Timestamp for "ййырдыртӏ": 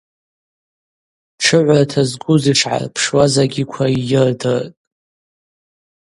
3.97-4.71